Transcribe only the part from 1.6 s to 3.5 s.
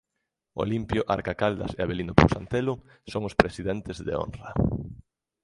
e Avelino Pousa Antelo son os